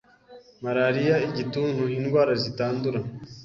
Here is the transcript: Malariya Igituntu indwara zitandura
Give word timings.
Malariya 0.63 1.15
Igituntu 1.27 1.83
indwara 1.97 2.31
zitandura 2.43 2.99